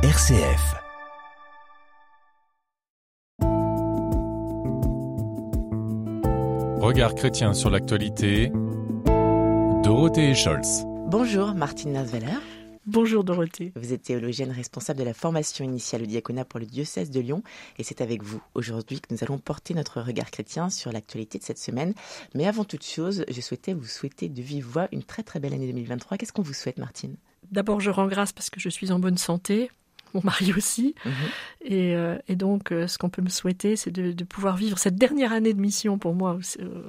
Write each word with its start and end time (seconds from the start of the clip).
RCF. 0.00 0.76
Regard 6.80 7.16
chrétien 7.16 7.52
sur 7.52 7.68
l'actualité. 7.68 8.52
Dorothée 9.82 10.36
Scholz. 10.36 10.84
Bonjour 11.08 11.52
Martine 11.52 11.94
Nasveller. 11.94 12.38
Bonjour 12.86 13.24
Dorothée. 13.24 13.72
Vous 13.74 13.92
êtes 13.92 14.02
théologienne 14.02 14.52
responsable 14.52 15.00
de 15.00 15.04
la 15.04 15.14
formation 15.14 15.64
initiale 15.64 16.04
au 16.04 16.06
diaconat 16.06 16.44
pour 16.44 16.60
le 16.60 16.66
diocèse 16.66 17.10
de 17.10 17.18
Lyon 17.18 17.42
et 17.76 17.82
c'est 17.82 18.00
avec 18.00 18.22
vous 18.22 18.40
aujourd'hui 18.54 19.00
que 19.00 19.12
nous 19.12 19.24
allons 19.24 19.38
porter 19.38 19.74
notre 19.74 20.00
regard 20.00 20.30
chrétien 20.30 20.70
sur 20.70 20.92
l'actualité 20.92 21.40
de 21.40 21.44
cette 21.44 21.58
semaine. 21.58 21.92
Mais 22.36 22.46
avant 22.46 22.64
toute 22.64 22.84
chose, 22.84 23.24
je 23.28 23.40
souhaitais 23.40 23.72
vous 23.72 23.84
souhaiter 23.84 24.28
de 24.28 24.42
vive 24.42 24.64
voix 24.64 24.86
une 24.92 25.02
très 25.02 25.24
très 25.24 25.40
belle 25.40 25.54
année 25.54 25.66
2023. 25.66 26.18
Qu'est-ce 26.18 26.32
qu'on 26.32 26.42
vous 26.42 26.54
souhaite 26.54 26.78
Martine? 26.78 27.16
D'abord, 27.50 27.80
je 27.80 27.90
rends 27.90 28.06
grâce 28.06 28.32
parce 28.32 28.50
que 28.50 28.60
je 28.60 28.68
suis 28.68 28.92
en 28.92 28.98
bonne 28.98 29.16
santé, 29.16 29.70
mon 30.14 30.20
mari 30.24 30.52
aussi. 30.52 30.94
Mhm. 31.04 31.12
Et, 31.62 31.96
euh, 31.96 32.16
et 32.28 32.36
donc, 32.36 32.72
euh, 32.72 32.86
ce 32.86 32.98
qu'on 32.98 33.10
peut 33.10 33.22
me 33.22 33.28
souhaiter, 33.28 33.76
c'est 33.76 33.90
de, 33.90 34.12
de 34.12 34.24
pouvoir 34.24 34.56
vivre 34.56 34.78
cette 34.78 34.96
dernière 34.96 35.32
année 35.32 35.52
de 35.54 35.60
mission 35.60 35.98
pour 35.98 36.14
moi 36.14 36.34
au, 36.34 36.38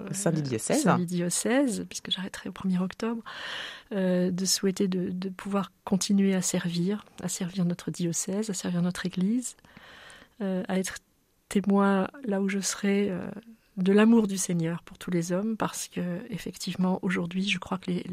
Au 0.09 0.13
sein 0.13 0.31
du 0.31 0.41
diocèse. 0.41 0.81
sein 0.83 0.97
du 0.97 1.05
diocèse, 1.05 1.85
puisque 1.89 2.11
j'arrêterai 2.11 2.49
au 2.49 2.51
1er 2.51 2.79
octobre, 2.81 3.23
euh, 3.93 4.31
de 4.31 4.45
souhaiter 4.45 4.87
de, 4.87 5.09
de 5.09 5.29
pouvoir 5.29 5.71
continuer 5.83 6.35
à 6.35 6.41
servir, 6.41 7.05
à 7.23 7.27
servir 7.27 7.65
notre 7.65 7.91
diocèse, 7.91 8.49
à 8.49 8.53
servir 8.53 8.81
notre 8.81 9.05
Église, 9.05 9.55
euh, 10.41 10.63
à 10.67 10.79
être 10.79 10.97
témoin 11.49 12.07
là 12.23 12.41
où 12.41 12.47
je 12.49 12.59
serai 12.59 13.09
euh, 13.09 13.19
de 13.77 13.91
l'amour 13.91 14.27
du 14.27 14.37
Seigneur 14.37 14.83
pour 14.83 14.97
tous 14.97 15.09
les 15.11 15.31
hommes, 15.31 15.57
parce 15.57 15.87
que 15.87 16.01
effectivement 16.29 16.99
aujourd'hui, 17.01 17.47
je 17.49 17.57
crois 17.57 17.77
que 17.77 17.89
les, 17.91 18.05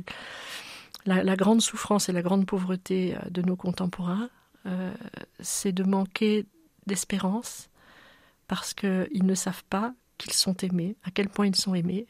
la, 1.05 1.23
la 1.23 1.37
grande 1.37 1.61
souffrance 1.61 2.09
et 2.09 2.13
la 2.13 2.23
grande 2.23 2.47
pauvreté 2.47 3.15
euh, 3.15 3.31
de 3.31 3.43
nos 3.43 3.57
contemporains, 3.57 4.31
euh, 4.67 4.93
c'est 5.41 5.73
de 5.73 5.85
manquer 5.85 6.47
d'espérance, 6.87 7.69
parce 8.49 8.75
qu'ils 8.75 9.25
ne 9.25 9.35
savent 9.35 9.65
pas 9.65 9.95
qu'ils 10.19 10.33
sont 10.33 10.57
aimés, 10.59 10.97
à 11.05 11.11
quel 11.11 11.29
point 11.29 11.47
ils 11.47 11.57
sont 11.57 11.75
aimés. 11.75 12.07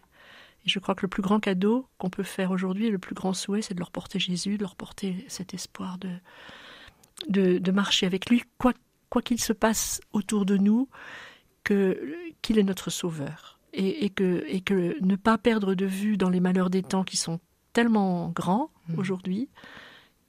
Et 0.65 0.69
je 0.69 0.79
crois 0.79 0.95
que 0.95 1.03
le 1.03 1.09
plus 1.09 1.23
grand 1.23 1.41
cadeau 1.41 1.89
qu'on 1.99 2.11
peut 2.11 2.23
faire 2.23 2.51
aujourd'hui, 2.51 2.91
le 2.91 2.99
plus 2.99 3.15
grand 3.15 3.33
souhait, 3.33 3.63
c'est 3.63 3.75
de 3.75 3.79
leur 3.79 3.91
porter 3.91 4.19
Jésus, 4.19 4.57
de 4.57 4.63
leur 4.63 4.77
porter 4.77 5.25
cet 5.29 5.55
espoir 5.55 5.99
de, 5.99 6.11
de, 7.29 7.59
de 7.59 7.73
marcher 7.73 8.07
avec 8.07 8.29
lui, 8.29 8.43
quoi 8.59 8.73
quoi 9.09 9.23
qu'il 9.23 9.41
se 9.41 9.53
passe 9.53 10.01
autour 10.13 10.45
de 10.45 10.57
nous, 10.57 10.89
que 11.63 12.15
qu'il 12.43 12.59
est 12.59 12.65
notre 12.65 12.91
sauveur. 12.91 13.61
Et, 13.73 14.05
et, 14.05 14.11
que, 14.11 14.45
et 14.49 14.63
que 14.63 14.97
ne 15.01 15.17
pas 15.17 15.39
perdre 15.39 15.75
de 15.75 15.87
vue 15.87 16.17
dans 16.17 16.31
les 16.31 16.41
malheurs 16.41 16.71
des 16.71 16.83
temps 16.83 17.05
qui 17.05 17.17
sont 17.17 17.39
tellement 17.73 18.31
grands 18.31 18.71
Mhm. 18.89 18.99
aujourd'hui, 18.99 19.49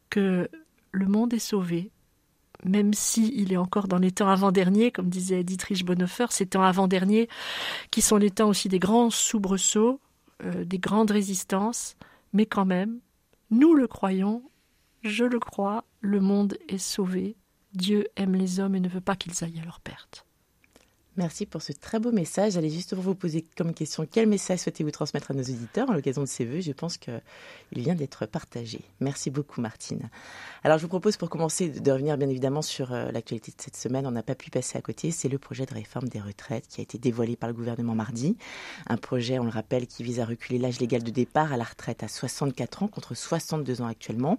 que 0.10 0.50
le 0.92 1.06
monde 1.06 1.34
est 1.34 1.40
sauvé, 1.40 1.92
même 2.64 2.94
s'il 2.94 3.52
est 3.52 3.58
encore 3.58 3.88
dans 3.88 3.98
les 3.98 4.12
temps 4.12 4.30
avant-derniers, 4.30 4.92
comme 4.92 5.10
disait 5.10 5.44
Dietrich 5.44 5.86
Bonhoeffer, 5.86 6.28
ces 6.30 6.48
temps 6.48 6.64
avant-derniers 6.64 7.28
qui 7.92 8.02
sont 8.02 8.18
les 8.18 8.32
temps 8.32 8.50
aussi 8.50 8.70
des 8.70 8.80
grands 8.80 9.10
soubresauts, 9.10 10.00
euh, 10.44 10.66
des 10.66 10.80
grandes 10.80 11.12
résistances, 11.12 11.96
mais 12.34 12.46
quand 12.46 12.66
même, 12.66 13.00
nous 13.50 13.74
le 13.74 13.88
croyons, 13.88 14.44
je 15.04 15.24
le 15.24 15.40
crois, 15.40 15.86
le 16.02 16.20
monde 16.20 16.58
est 16.68 16.78
sauvé. 16.78 17.36
Dieu 17.74 18.08
aime 18.16 18.36
les 18.36 18.60
hommes 18.60 18.76
et 18.76 18.80
ne 18.80 18.90
veut 18.90 19.02
pas 19.02 19.16
qu'ils 19.16 19.44
aillent 19.44 19.60
à 19.60 19.66
leur 19.66 19.80
perte. 19.80 20.27
Merci 21.18 21.48
pour 21.48 21.64
ce 21.64 21.72
très 21.74 21.98
beau 21.98 22.12
message. 22.12 22.54
J'allais 22.54 22.70
justement 22.70 23.02
vous 23.02 23.16
poser 23.16 23.44
comme 23.58 23.74
question 23.74 24.08
quel 24.10 24.28
message 24.28 24.60
souhaitez-vous 24.60 24.92
transmettre 24.92 25.32
à 25.32 25.34
nos 25.34 25.42
auditeurs 25.42 25.90
à 25.90 25.96
l'occasion 25.96 26.22
de 26.22 26.28
ces 26.28 26.46
vœux? 26.46 26.62
Je 26.62 26.72
pense 26.74 26.98
qu'il 26.98 27.22
vient 27.72 27.96
d'être 27.96 28.28
partagé. 28.28 28.82
Merci 29.00 29.32
beaucoup 29.32 29.60
Martine. 29.60 30.12
Alors 30.64 30.78
je 30.78 30.84
vous 30.84 30.90
propose 30.90 31.18
pour 31.18 31.32
commencer 31.32 31.70
de 31.70 31.92
revenir 31.92 32.20
bien 32.20 32.30
évidemment 32.30 32.62
sur 32.62 32.94
euh, 32.94 33.12
l'actualité 33.12 33.52
de 33.52 33.60
cette 33.60 33.76
semaine. 33.76 34.06
On 34.06 34.12
n'a 34.12 34.22
pas 34.22 34.36
pu 34.36 34.52
passer 34.52 34.78
à 34.78 34.82
côté. 34.82 35.10
C'est 35.10 35.28
le 35.28 35.40
projet 35.40 35.66
de 35.66 35.74
réforme 35.74 36.08
des 36.08 36.20
retraites 36.20 36.68
qui 36.68 36.82
a 36.82 36.84
été 36.84 37.00
dévoilé 37.00 37.36
par 37.36 37.50
le 37.50 37.56
gouvernement 37.56 37.96
mardi. 37.96 38.38
Un 38.86 38.98
projet, 38.98 39.40
on 39.40 39.44
le 39.44 39.50
rappelle, 39.50 39.88
qui 39.88 40.04
vise 40.04 40.20
à 40.20 40.26
reculer 40.26 40.60
l'âge 40.60 40.80
légal 40.80 41.02
de 41.02 41.10
départ 41.10 41.52
à 41.52 41.58
la 41.58 41.64
retraite 41.64 42.04
à 42.04 42.08
64 42.08 42.84
ans 42.84 42.88
contre 42.88 43.16
62 43.16 43.82
ans 43.82 43.88
actuellement. 43.88 44.38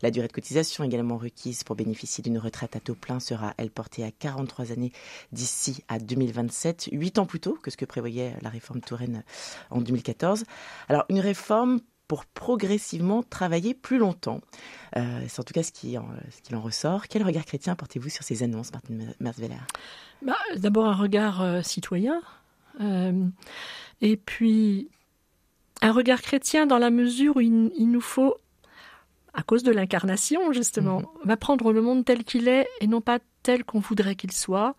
La 0.00 0.12
durée 0.12 0.28
de 0.28 0.32
cotisation 0.32 0.84
également 0.84 1.16
requise 1.16 1.64
pour 1.64 1.74
bénéficier 1.74 2.22
d'une 2.22 2.38
retraite 2.38 2.76
à 2.76 2.80
taux 2.80 2.94
plein 2.94 3.18
sera, 3.18 3.52
elle, 3.56 3.70
portée 3.70 4.04
à 4.04 4.12
43 4.12 4.70
années 4.70 4.92
d'ici 5.32 5.82
à 5.88 5.98
2027, 6.26 6.88
huit 6.92 7.18
ans 7.18 7.26
plus 7.26 7.40
tôt 7.40 7.58
que 7.62 7.70
ce 7.70 7.76
que 7.76 7.84
prévoyait 7.84 8.34
la 8.42 8.50
réforme 8.50 8.80
Touraine 8.80 9.24
en 9.70 9.80
2014. 9.80 10.44
Alors, 10.88 11.04
une 11.08 11.20
réforme 11.20 11.80
pour 12.08 12.24
progressivement 12.26 13.22
travailler 13.22 13.72
plus 13.72 13.98
longtemps. 13.98 14.40
Euh, 14.96 15.20
c'est 15.28 15.40
en 15.40 15.44
tout 15.44 15.52
cas 15.54 15.62
ce 15.62 15.70
qui, 15.70 15.96
en, 15.96 16.08
ce 16.30 16.42
qui 16.42 16.54
en 16.54 16.60
ressort. 16.60 17.06
Quel 17.08 17.22
regard 17.22 17.44
chrétien 17.44 17.76
portez-vous 17.76 18.08
sur 18.08 18.24
ces 18.24 18.42
annonces, 18.42 18.72
Martin 18.72 18.94
Merzveller 19.20 19.54
Bah, 20.20 20.36
D'abord 20.56 20.86
un 20.86 20.94
regard 20.94 21.40
euh, 21.40 21.62
citoyen, 21.62 22.20
euh, 22.80 23.26
et 24.00 24.16
puis 24.16 24.88
un 25.82 25.92
regard 25.92 26.20
chrétien 26.20 26.66
dans 26.66 26.78
la 26.78 26.90
mesure 26.90 27.36
où 27.36 27.40
il, 27.40 27.70
il 27.78 27.90
nous 27.90 28.00
faut, 28.00 28.34
à 29.32 29.44
cause 29.44 29.62
de 29.62 29.70
l'incarnation 29.70 30.52
justement, 30.52 31.02
Mhm. 31.24 31.30
apprendre 31.30 31.72
le 31.72 31.80
monde 31.80 32.04
tel 32.04 32.24
qu'il 32.24 32.48
est 32.48 32.66
et 32.80 32.88
non 32.88 33.00
pas 33.00 33.20
tel 33.44 33.64
qu'on 33.64 33.78
voudrait 33.78 34.16
qu'il 34.16 34.32
soit. 34.32 34.74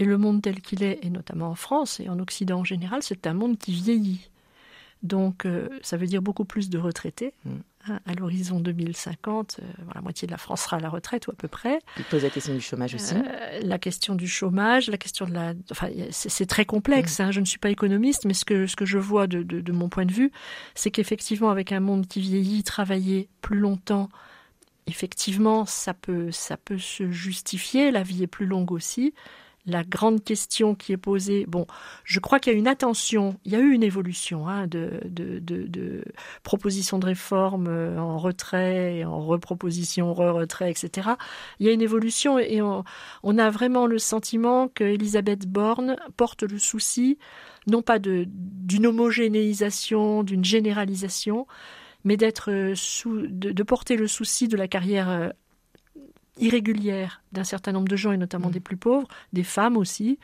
Et 0.00 0.04
le 0.04 0.16
monde 0.16 0.42
tel 0.42 0.60
qu'il 0.60 0.82
est, 0.82 0.98
et 1.02 1.10
notamment 1.10 1.50
en 1.50 1.54
France 1.54 2.00
et 2.00 2.08
en 2.08 2.18
Occident 2.18 2.60
en 2.60 2.64
général, 2.64 3.02
c'est 3.02 3.26
un 3.26 3.34
monde 3.34 3.58
qui 3.58 3.72
vieillit. 3.72 4.30
Donc 5.02 5.44
euh, 5.44 5.68
ça 5.82 5.96
veut 5.96 6.06
dire 6.06 6.22
beaucoup 6.22 6.44
plus 6.44 6.70
de 6.70 6.78
retraités. 6.78 7.34
Mhm. 7.44 7.62
Hein, 7.88 7.98
à 8.04 8.12
l'horizon 8.12 8.60
2050, 8.60 9.60
euh, 9.62 9.64
la 9.94 10.02
moitié 10.02 10.26
de 10.26 10.32
la 10.32 10.36
France 10.36 10.62
sera 10.64 10.76
à 10.76 10.80
la 10.80 10.90
retraite 10.90 11.28
ou 11.28 11.30
à 11.30 11.34
peu 11.34 11.48
près. 11.48 11.78
Il 11.96 12.04
pose 12.04 12.22
la 12.22 12.28
question 12.28 12.52
du 12.52 12.60
chômage 12.60 12.94
aussi. 12.94 13.14
Euh, 13.14 13.60
la 13.62 13.78
question 13.78 14.14
du 14.14 14.28
chômage, 14.28 14.88
la 14.88 14.98
question 14.98 15.24
de 15.24 15.32
la, 15.32 15.54
enfin, 15.70 15.88
c'est 16.10 16.44
très 16.44 16.66
complexe. 16.66 17.20
Hein, 17.20 17.30
je 17.30 17.40
ne 17.40 17.46
suis 17.46 17.58
pas 17.58 17.70
économiste, 17.70 18.26
mais 18.26 18.34
ce 18.34 18.44
que 18.44 18.66
ce 18.66 18.76
que 18.76 18.84
je 18.84 18.98
vois 18.98 19.26
de, 19.26 19.42
de, 19.42 19.62
de 19.62 19.72
mon 19.72 19.88
point 19.88 20.04
de 20.04 20.12
vue, 20.12 20.30
c'est 20.74 20.90
qu'effectivement, 20.90 21.48
avec 21.48 21.72
un 21.72 21.80
monde 21.80 22.06
qui 22.06 22.20
vieillit, 22.20 22.64
travailler 22.64 23.30
plus 23.40 23.58
longtemps, 23.58 24.10
effectivement, 24.86 25.64
ça 25.64 25.94
peut 25.94 26.30
ça 26.30 26.58
peut 26.58 26.78
se 26.78 27.10
justifier. 27.10 27.90
La 27.90 28.02
vie 28.02 28.22
est 28.22 28.26
plus 28.26 28.46
longue 28.46 28.72
aussi. 28.72 29.14
La 29.66 29.84
grande 29.84 30.24
question 30.24 30.74
qui 30.74 30.92
est 30.92 30.96
posée, 30.96 31.44
bon, 31.46 31.66
je 32.04 32.18
crois 32.18 32.40
qu'il 32.40 32.52
y 32.52 32.56
a 32.56 32.58
une 32.58 32.66
attention, 32.66 33.36
il 33.44 33.52
y 33.52 33.56
a 33.56 33.58
eu 33.58 33.72
une 33.72 33.82
évolution 33.82 34.48
hein, 34.48 34.66
de, 34.66 36.02
propositions 36.42 36.98
de 36.98 37.04
réforme 37.04 37.66
euh, 37.68 37.98
en 37.98 38.16
retrait, 38.16 39.04
en 39.04 39.20
reproposition, 39.20 40.14
re-retrait, 40.14 40.70
etc. 40.70 41.10
Il 41.58 41.66
y 41.66 41.68
a 41.68 41.72
une 41.72 41.82
évolution 41.82 42.38
et 42.38 42.62
on, 42.62 42.84
a 43.38 43.50
vraiment 43.50 43.86
le 43.86 43.98
sentiment 43.98 44.68
que 44.68 44.84
Elisabeth 44.84 45.46
Borne 45.46 45.96
porte 46.16 46.42
le 46.42 46.58
souci, 46.58 47.18
non 47.66 47.82
pas 47.82 47.98
d'une 47.98 48.86
homogénéisation, 48.86 50.22
d'une 50.22 50.44
généralisation, 50.44 51.46
mais 52.04 52.16
d'être 52.16 52.50
euh, 52.50 52.74
de 53.04 53.62
porter 53.62 53.96
le 53.96 54.08
souci 54.08 54.48
de 54.48 54.56
la 54.56 54.68
carrière 54.68 55.10
euh, 55.10 55.28
irrégulière 56.40 57.22
d'un 57.32 57.44
certain 57.44 57.72
nombre 57.72 57.88
de 57.88 57.96
gens 57.96 58.12
et 58.12 58.16
notamment 58.16 58.46
Mhm. 58.48 58.52
des 58.52 58.60
plus 58.60 58.76
pauvres, 58.76 59.08
des 59.32 59.44
femmes 59.44 59.76
aussi. 59.76 60.18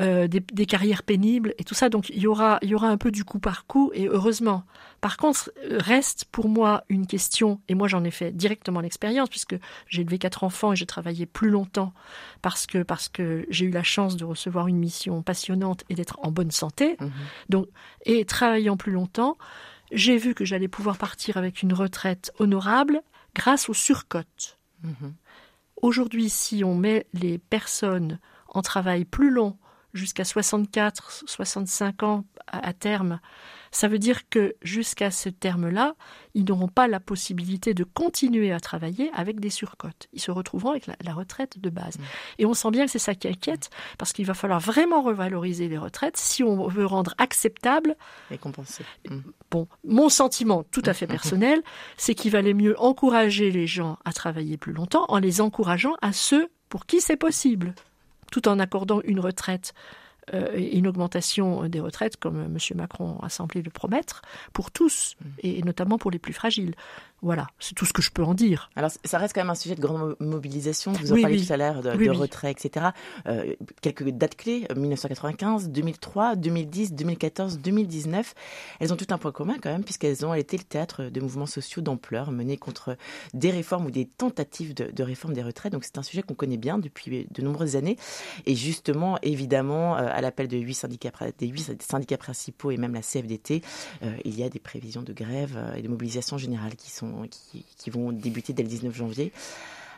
euh, 0.00 0.26
des, 0.26 0.40
des 0.40 0.64
carrières 0.64 1.02
pénibles 1.02 1.52
et 1.58 1.64
tout 1.64 1.74
ça. 1.74 1.90
Donc 1.90 2.08
il 2.08 2.16
y 2.18 2.26
aura, 2.26 2.58
il 2.62 2.70
y 2.70 2.74
aura 2.74 2.88
un 2.88 2.96
peu 2.96 3.10
du 3.10 3.24
coup 3.24 3.38
par 3.38 3.66
coup 3.66 3.90
et 3.92 4.06
heureusement. 4.08 4.64
Par 5.02 5.18
contre, 5.18 5.52
euh, 5.64 5.76
reste 5.78 6.24
pour 6.32 6.48
moi 6.48 6.82
une 6.88 7.06
question, 7.06 7.60
et 7.68 7.74
moi 7.74 7.88
j'en 7.88 8.02
ai 8.02 8.10
fait 8.10 8.32
directement 8.32 8.80
l'expérience 8.80 9.28
puisque 9.28 9.54
j'ai 9.88 10.00
élevé 10.00 10.16
quatre 10.18 10.44
enfants 10.44 10.72
et 10.72 10.76
j'ai 10.76 10.86
travaillé 10.86 11.26
plus 11.26 11.50
longtemps 11.50 11.92
parce 12.40 12.66
que, 12.66 12.82
parce 12.82 13.10
que 13.10 13.44
j'ai 13.50 13.66
eu 13.66 13.70
la 13.70 13.82
chance 13.82 14.16
de 14.16 14.24
recevoir 14.24 14.66
une 14.66 14.78
mission 14.78 15.20
passionnante 15.22 15.84
et 15.90 15.94
d'être 15.94 16.18
en 16.22 16.30
bonne 16.32 16.52
santé. 16.52 16.96
Mhm. 16.98 17.10
Donc, 17.50 17.66
et 18.06 18.24
travaillant 18.24 18.78
plus 18.78 18.92
longtemps, 18.92 19.36
j'ai 19.92 20.16
vu 20.16 20.32
que 20.34 20.46
j'allais 20.46 20.68
pouvoir 20.68 20.96
partir 20.96 21.36
avec 21.36 21.60
une 21.62 21.74
retraite 21.74 22.32
honorable 22.38 23.02
grâce 23.34 23.68
aux 23.68 23.74
surcotes. 23.74 24.58
Mhm. 24.82 25.12
Aujourd'hui, 25.82 26.30
si 26.30 26.62
on 26.62 26.76
met 26.76 27.08
les 27.12 27.38
personnes 27.38 28.20
en 28.46 28.62
travail 28.62 29.04
plus 29.04 29.30
long, 29.30 29.58
jusqu'à 29.92 30.24
64, 30.24 31.24
65 31.26 32.02
ans 32.02 32.24
à, 32.46 32.72
terme, 32.72 33.20
ça 33.70 33.88
veut 33.88 33.98
dire 33.98 34.28
que 34.28 34.54
jusqu'à 34.62 35.10
ce 35.10 35.28
terme-là, 35.28 35.94
ils 36.34 36.44
n'auront 36.44 36.68
pas 36.68 36.88
la 36.88 37.00
possibilité 37.00 37.74
de 37.74 37.84
continuer 37.84 38.52
à 38.52 38.60
travailler 38.60 39.10
avec 39.14 39.40
des 39.40 39.50
surcotes. 39.50 40.08
Ils 40.12 40.20
se 40.20 40.30
retrouveront 40.30 40.70
avec 40.70 40.86
la, 40.86 40.96
la 41.04 41.14
retraite 41.14 41.58
de 41.58 41.70
base. 41.70 41.98
Mmh. 41.98 42.02
Et 42.38 42.46
on 42.46 42.54
sent 42.54 42.70
bien 42.70 42.84
que 42.84 42.90
c'est 42.90 42.98
ça 42.98 43.14
qui 43.14 43.28
inquiète, 43.28 43.70
parce 43.98 44.12
qu'il 44.12 44.26
va 44.26 44.34
falloir 44.34 44.60
vraiment 44.60 45.02
revaloriser 45.02 45.68
les 45.68 45.78
retraites 45.78 46.16
si 46.16 46.42
on 46.42 46.66
veut 46.68 46.86
rendre 46.86 47.14
acceptable 47.18 47.96
Récompensé. 48.30 48.84
Mhm. 49.08 49.22
Bon, 49.50 49.68
mon 49.84 50.08
sentiment 50.08 50.64
tout 50.64 50.82
à 50.86 50.94
fait 50.94 51.06
personnel, 51.18 51.62
c'est 51.96 52.14
qu'il 52.14 52.30
valait 52.30 52.54
mieux 52.54 52.78
encourager 52.80 53.50
les 53.50 53.66
gens 53.66 53.98
à 54.04 54.12
travailler 54.12 54.56
plus 54.56 54.72
longtemps 54.72 55.04
en 55.08 55.18
les 55.18 55.40
encourageant 55.40 55.94
à 56.02 56.12
ceux 56.12 56.50
pour 56.68 56.86
qui 56.86 57.00
c'est 57.00 57.16
possible, 57.16 57.74
tout 58.32 58.48
en 58.48 58.58
accordant 58.58 59.00
une 59.04 59.20
retraite 59.20 59.74
euh, 60.34 60.50
et 60.54 60.76
une 60.76 60.88
augmentation 60.88 61.68
des 61.68 61.80
retraites, 61.80 62.16
comme 62.16 62.40
M. 62.40 62.56
Macron 62.74 63.18
a 63.22 63.28
semblé 63.28 63.62
le 63.62 63.70
promettre, 63.70 64.22
pour 64.52 64.72
tous, 64.72 65.16
et, 65.38 65.58
et 65.58 65.62
notamment 65.62 65.98
pour 65.98 66.10
les 66.10 66.18
plus 66.18 66.32
fragiles. 66.32 66.74
Voilà, 67.22 67.46
c'est 67.60 67.76
tout 67.76 67.86
ce 67.86 67.92
que 67.92 68.02
je 68.02 68.10
peux 68.10 68.24
en 68.24 68.34
dire. 68.34 68.68
Alors, 68.74 68.90
ça 69.04 69.18
reste 69.18 69.32
quand 69.32 69.42
même 69.42 69.50
un 69.50 69.54
sujet 69.54 69.76
de 69.76 69.80
grande 69.80 70.16
mobilisation. 70.18 70.90
Vous 70.90 71.12
en 71.12 71.20
parlez 71.20 71.40
tout 71.40 71.52
à 71.52 71.56
l'heure 71.56 71.80
de, 71.80 72.10
retrait, 72.10 72.50
etc. 72.50 72.86
Euh, 73.28 73.54
quelques 73.80 74.08
dates 74.10 74.34
clés 74.34 74.66
1995, 74.74 75.70
2003, 75.70 76.34
2010, 76.34 76.94
2014, 76.94 77.58
2019. 77.60 78.34
Elles 78.80 78.92
ont 78.92 78.96
tout 78.96 79.06
un 79.10 79.18
point 79.18 79.30
commun 79.30 79.54
quand 79.62 79.70
même, 79.70 79.84
puisqu'elles 79.84 80.26
ont 80.26 80.34
été 80.34 80.56
le 80.56 80.64
théâtre 80.64 81.04
de 81.04 81.20
mouvements 81.20 81.46
sociaux 81.46 81.80
d'ampleur 81.80 82.32
menés 82.32 82.56
contre 82.56 82.96
des 83.34 83.52
réformes 83.52 83.86
ou 83.86 83.90
des 83.92 84.06
tentatives 84.06 84.74
de, 84.74 84.90
de 84.90 85.02
réforme 85.04 85.32
des 85.32 85.44
retraites. 85.44 85.72
Donc, 85.72 85.84
c'est 85.84 85.98
un 85.98 86.02
sujet 86.02 86.22
qu'on 86.22 86.34
connaît 86.34 86.56
bien 86.56 86.78
depuis 86.78 87.28
de 87.30 87.42
nombreuses 87.42 87.76
années. 87.76 87.98
Et 88.46 88.56
justement, 88.56 89.16
évidemment, 89.22 89.96
euh, 89.96 90.08
à 90.10 90.20
l'appel 90.22 90.48
de 90.48 90.56
huit 90.56 90.74
syndicats, 90.74 91.12
des 91.38 91.46
huit 91.46 91.80
syndicats 91.80 92.18
principaux 92.18 92.72
et 92.72 92.78
même 92.78 92.94
la 92.94 93.02
CFDT, 93.02 93.62
euh, 94.02 94.16
il 94.24 94.36
y 94.36 94.42
a 94.42 94.48
des 94.48 94.58
prévisions 94.58 95.02
de 95.02 95.12
grève 95.12 95.56
et 95.76 95.82
de 95.82 95.88
mobilisation 95.88 96.36
générale 96.36 96.74
qui 96.74 96.90
sont 96.90 97.11
qui, 97.30 97.90
vont 97.90 98.12
débuter 98.12 98.52
dès 98.52 98.62
le 98.62 98.68
19 98.68 98.94
janvier. 98.94 99.32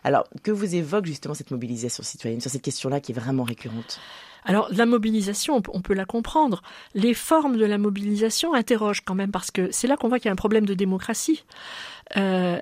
Alors, 0.02 0.28
que 0.42 0.50
vous 0.50 0.74
évoque 0.74 1.06
justement 1.06 1.34
cette 1.34 1.50
mobilisation 1.50 2.02
citoyenne 2.02 2.40
sur 2.40 2.50
cette 2.50 2.62
question-là 2.62 3.00
qui 3.00 3.12
est 3.12 3.14
vraiment 3.14 3.44
récurrente? 3.44 4.00
Alors 4.44 4.68
la 4.70 4.84
mobilisation, 4.84 5.62
on 5.72 5.80
peut 5.80 5.94
la 5.94 6.04
comprendre. 6.04 6.62
Les 6.94 7.14
formes 7.14 7.56
de 7.56 7.64
la 7.64 7.78
mobilisation 7.78 8.52
interrogent 8.52 9.00
quand 9.00 9.14
même 9.14 9.30
parce 9.30 9.50
que 9.50 9.70
c'est 9.70 9.86
là 9.86 9.96
qu'on 9.96 10.08
voit 10.08 10.18
qu'il 10.18 10.26
y 10.26 10.28
a 10.28 10.32
un 10.32 10.36
problème 10.36 10.66
de 10.66 10.74
démocratie. 10.74 11.44
Euh, 12.18 12.60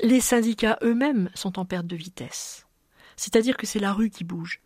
les 0.00 0.20
syndicats 0.20 0.78
eux-mêmes 0.82 1.30
sont 1.34 1.58
en 1.58 1.64
perte 1.64 1.86
de 1.86 1.96
vitesse. 1.96 2.66
C'est-à-dire 3.16 3.56
que 3.56 3.66
c'est 3.66 3.80
la 3.80 3.92
rue 3.92 4.10
qui 4.10 4.24
bouge. 4.24 4.60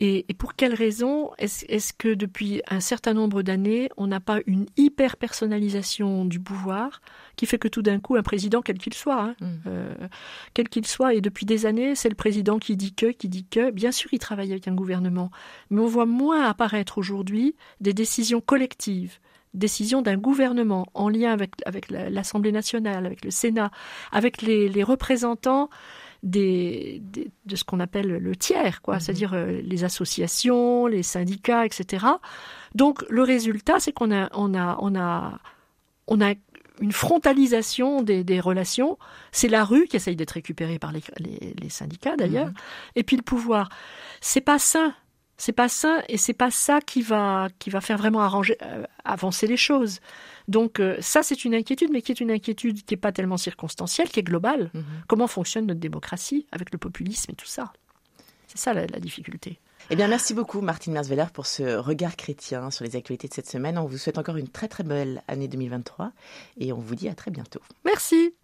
Et, 0.00 0.24
pour 0.38 0.54
quelle 0.54 0.74
raison 0.74 1.32
est-ce 1.38 1.92
que 1.92 2.14
depuis 2.14 2.62
un 2.68 2.78
certain 2.78 3.14
nombre 3.14 3.42
d'années, 3.42 3.88
on 3.96 4.06
n'a 4.06 4.20
pas 4.20 4.38
une 4.46 4.66
hyper-personnalisation 4.76 6.24
du 6.24 6.38
pouvoir 6.38 7.00
qui 7.34 7.46
fait 7.46 7.58
que 7.58 7.66
tout 7.66 7.82
d'un 7.82 7.98
coup, 7.98 8.14
un 8.14 8.22
président, 8.22 8.62
quel 8.62 8.78
qu'il 8.78 8.94
soit, 8.94 9.20
hein, 9.20 9.34
mm. 9.40 9.46
euh, 9.66 9.94
quel 10.54 10.68
qu'il 10.68 10.86
soit, 10.86 11.14
et 11.14 11.20
depuis 11.20 11.46
des 11.46 11.66
années, 11.66 11.96
c'est 11.96 12.08
le 12.08 12.14
président 12.14 12.60
qui 12.60 12.76
dit 12.76 12.94
que, 12.94 13.06
qui 13.06 13.28
dit 13.28 13.44
que, 13.44 13.72
bien 13.72 13.90
sûr, 13.90 14.08
il 14.12 14.20
travaille 14.20 14.52
avec 14.52 14.68
un 14.68 14.74
gouvernement, 14.74 15.32
mais 15.70 15.80
on 15.80 15.86
voit 15.86 16.06
moins 16.06 16.44
apparaître 16.44 16.98
aujourd'hui 16.98 17.56
des 17.80 17.92
décisions 17.92 18.40
collectives 18.40 19.18
décisions 19.54 20.02
d'un 20.02 20.18
gouvernement 20.18 20.86
en 20.92 21.08
lien 21.08 21.32
avec, 21.32 21.52
avec 21.64 21.90
l'Assemblée 21.90 22.52
nationale, 22.52 23.06
avec 23.06 23.24
le 23.24 23.30
Sénat, 23.30 23.70
avec 24.12 24.42
les, 24.42 24.68
les 24.68 24.82
représentants 24.82 25.70
des, 26.22 27.02
de 27.46 27.56
ce 27.56 27.64
qu'on 27.64 27.80
appelle 27.80 28.08
le 28.08 28.36
tiers, 28.36 28.82
quoi, 28.82 28.94
mhm. 28.94 29.00
c'est-à-dire 29.00 29.34
euh, 29.34 29.60
les 29.62 29.84
associations, 29.84 30.86
les 30.86 31.02
syndicats, 31.02 31.64
etc. 31.64 32.06
Donc 32.74 33.04
le 33.08 33.22
résultat, 33.22 33.78
c'est 33.78 33.92
qu'on 33.92 34.10
a, 34.10 34.28
on 34.34 34.54
a, 34.54 34.76
on 34.80 34.96
a, 34.96 35.38
on 36.06 36.20
a 36.20 36.34
une 36.80 36.92
frontalisation 36.92 38.02
des, 38.02 38.24
des 38.24 38.40
relations. 38.40 38.98
C'est 39.32 39.48
la 39.48 39.64
rue 39.64 39.86
qui 39.86 39.96
essaye 39.96 40.16
d'être 40.16 40.32
récupérée 40.32 40.78
par 40.78 40.92
les, 40.92 41.02
les, 41.60 41.68
syndicats 41.68 42.16
d'ailleurs, 42.16 42.48
mhm. 42.48 42.54
et 42.96 43.02
puis 43.02 43.16
le 43.16 43.22
pouvoir. 43.22 43.68
C'est 44.20 44.40
pas 44.40 44.58
sain. 44.58 44.94
C'est 45.38 45.52
pas 45.52 45.68
sain 45.68 46.02
et 46.08 46.16
c'est 46.16 46.32
pas 46.32 46.50
ça 46.50 46.80
qui 46.80 47.00
va 47.00 47.48
qui 47.58 47.70
va 47.70 47.80
faire 47.80 47.96
vraiment 47.96 48.20
arranger, 48.20 48.56
euh, 48.62 48.84
avancer 49.04 49.46
les 49.46 49.56
choses. 49.56 50.00
Donc 50.48 50.80
euh, 50.80 50.96
ça, 51.00 51.22
c'est 51.22 51.44
une 51.44 51.54
inquiétude, 51.54 51.90
mais 51.92 52.02
qui 52.02 52.12
est 52.12 52.20
une 52.20 52.30
inquiétude 52.30 52.84
qui 52.84 52.94
n'est 52.94 53.00
pas 53.00 53.12
tellement 53.12 53.36
circonstancielle, 53.36 54.08
qui 54.08 54.20
est 54.20 54.24
globale. 54.24 54.70
Mhm. 54.74 54.84
Comment 55.06 55.28
fonctionne 55.28 55.66
notre 55.66 55.80
démocratie 55.80 56.46
avec 56.50 56.72
le 56.72 56.78
populisme 56.78 57.30
et 57.30 57.34
tout 57.34 57.46
ça? 57.46 57.72
C'est 58.48 58.58
ça 58.58 58.72
la, 58.72 58.86
difficulté. 58.86 59.60
Eh 59.90 59.96
bien, 59.96 60.08
merci 60.08 60.34
beaucoup, 60.34 60.62
Martine 60.62 60.94
Mersveller, 60.94 61.26
pour 61.32 61.46
ce 61.46 61.76
regard 61.76 62.16
chrétien 62.16 62.70
sur 62.70 62.84
les 62.84 62.96
actualités 62.96 63.28
de 63.28 63.34
cette 63.34 63.48
semaine. 63.48 63.78
On 63.78 63.84
vous 63.84 63.98
souhaite 63.98 64.18
encore 64.18 64.36
une 64.36 64.48
très 64.48 64.68
très 64.68 64.84
belle 64.84 65.22
année 65.28 65.48
2023 65.48 66.12
et 66.58 66.72
on 66.72 66.78
vous 66.78 66.94
dit 66.94 67.08
à 67.08 67.14
très 67.14 67.30
bientôt. 67.30 67.60
Merci. 67.84 68.34